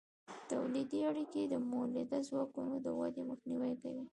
[0.49, 4.03] تولیدي اړیکې د مؤلده ځواکونو د ودې مخنیوی کوي.